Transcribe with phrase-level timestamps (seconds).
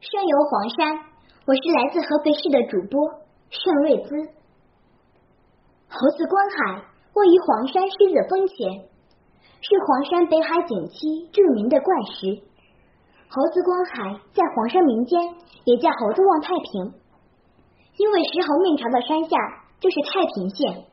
[0.00, 1.10] 山游黄山，
[1.44, 3.02] 我是来自合肥市的主播
[3.50, 4.14] 盛瑞姿。
[5.90, 8.86] 猴子观海位于黄山狮子峰前，
[9.58, 12.30] 是黄山北海景区著名的怪石。
[13.26, 15.18] 猴子观海在黄山民间
[15.64, 16.94] 也叫猴子望太平，
[17.96, 19.36] 因为石猴面朝的山下
[19.80, 20.86] 就是太平县。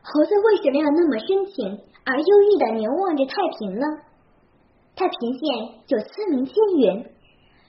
[0.00, 3.84] 猴子为什么要那么深情而忧郁的凝望着太平呢？
[4.96, 7.12] 太平县有村民千元。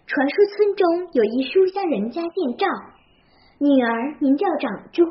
[0.10, 2.66] 传说村中有一书香人家姓赵，
[3.60, 5.06] 女儿名叫长珠，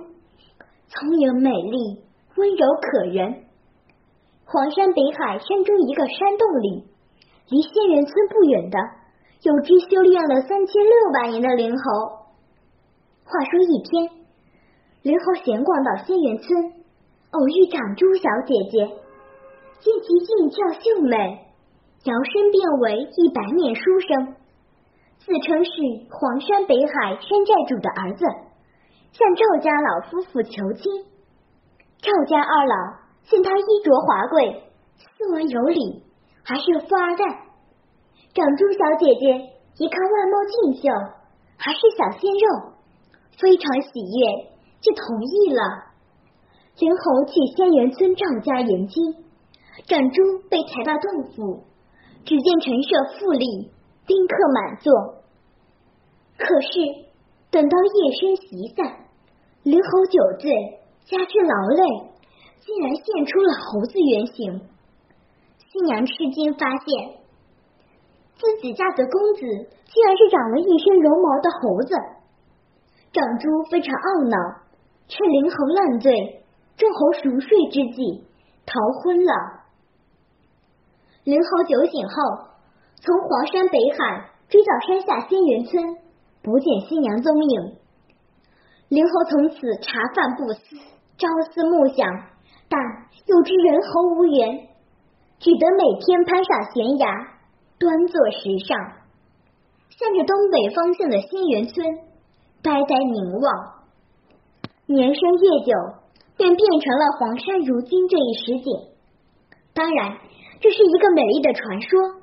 [0.88, 2.02] 聪颖美丽，
[2.34, 3.45] 温柔可人。
[4.45, 6.83] 黄山北海山中一个山洞里，
[7.48, 8.79] 离仙人村不远的，
[9.43, 12.09] 有只修炼了三千六百年的灵猴。
[13.23, 14.10] 话说一天，
[15.02, 16.73] 灵猴闲逛到仙人村，
[17.30, 18.79] 偶遇长珠小姐姐，
[19.79, 21.46] 见其俊俏秀美，
[22.02, 24.35] 摇身变为一白面书生。
[25.28, 25.70] 自称是
[26.09, 28.24] 黄山北海山寨主的儿子，
[29.12, 31.04] 向赵家老夫妇求亲。
[32.01, 32.74] 赵家二老
[33.24, 34.62] 见他衣着华贵，
[34.96, 36.02] 斯文有礼，
[36.43, 37.24] 还是富二代。
[38.32, 40.88] 长珠小姐姐一看外貌俊秀，
[41.59, 42.73] 还是小鲜肉，
[43.38, 44.48] 非常喜悦，
[44.80, 45.92] 就同意了。
[46.79, 49.13] 灵猴去仙园村赵家迎亲，
[49.87, 51.65] 长珠被抬到洞府，
[52.24, 53.70] 只见陈设富丽，
[54.09, 55.23] 宾客满座。
[56.38, 56.68] 可是，
[57.51, 59.04] 等到夜深席散，
[59.62, 61.84] 灵猴酒醉，加之劳累，
[62.60, 64.62] 竟然现出了猴子原形。
[65.70, 67.19] 新娘吃惊，发现
[68.38, 71.94] 自己嫁的公子竟然是长了一身绒毛的猴子。
[73.12, 74.62] 长珠非常懊恼，
[75.09, 76.44] 趁灵猴烂醉、
[76.76, 78.25] 众猴熟睡之际
[78.64, 79.32] 逃婚了。
[81.25, 82.47] 灵猴酒醒后，
[83.03, 85.97] 从黄山北海追到山下仙园村。
[86.41, 87.77] 不见新娘踪影，
[88.88, 90.77] 灵猴从此茶饭不思，
[91.19, 92.09] 朝思暮想，
[92.70, 92.81] 但
[93.26, 94.69] 又知人猴无缘，
[95.41, 97.06] 只得每天攀上悬崖，
[97.78, 98.78] 端坐石上，
[99.91, 101.98] 向着东北方向的仙园村
[102.62, 103.84] 呆呆凝望。
[104.86, 105.72] 年深月久，
[106.38, 108.72] 便变成了黄山如今这一实景。
[109.75, 110.16] 当然，
[110.60, 112.00] 这是一个美丽的传说。《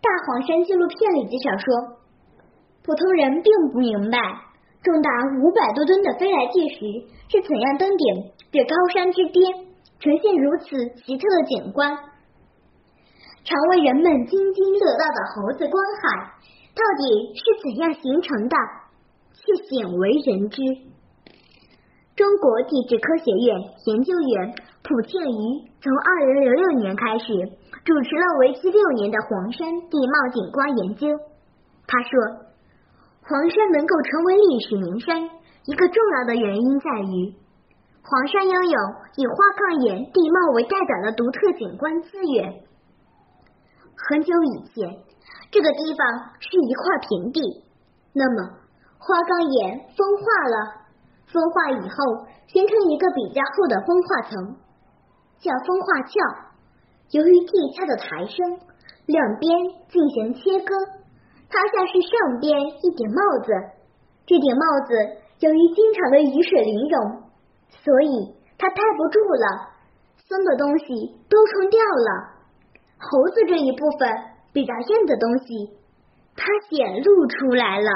[0.00, 2.00] 大黄山纪录片》里介绍说。
[2.82, 4.18] 普通人并不明白，
[4.82, 9.68] 重达五百多吨的飞来巨石是怎样登顶这高山之巅，
[10.00, 11.92] 呈现如此奇特的景观。
[13.44, 16.32] 常为人们津津乐道的猴子观海，
[16.72, 18.56] 到底是怎样形成的，
[19.36, 20.62] 却鲜为人知。
[22.16, 27.32] 中国地质科学院研究员蒲庆余从二零零六年开始
[27.84, 31.08] 主持了为期六年的黄山地貌景观研究。
[31.86, 32.46] 他说。
[33.22, 37.32] 黄山能够成为历史名山，一个重要的原因在于，
[38.02, 38.78] 黄山拥有
[39.14, 42.64] 以花岗岩地貌为代表的独特景观资源。
[43.94, 44.98] 很久以前，
[45.52, 46.08] 这个地方
[46.40, 47.62] 是一块平地，
[48.14, 48.50] 那么
[48.98, 50.56] 花岗岩风化了，
[51.30, 54.56] 风化以后形成一个比较厚的风化层，
[55.38, 56.49] 叫风化壳。
[57.10, 58.60] 由于地下的抬升，
[59.06, 59.50] 两边
[59.88, 60.74] 进行切割。
[61.48, 63.52] 它像是上边一顶帽子，
[64.26, 64.94] 这顶帽子
[65.40, 67.22] 由于经常的雨水淋融，
[67.82, 69.74] 所以它戴不住了，
[70.16, 70.86] 松的东西
[71.28, 72.38] 都冲掉了。
[72.98, 74.08] 猴子这一部分
[74.52, 75.76] 比较硬的东西，
[76.36, 77.90] 它显露出来了。